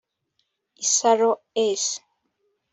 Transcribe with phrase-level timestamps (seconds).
[0.83, 1.29] isaro
[1.81, 1.87] s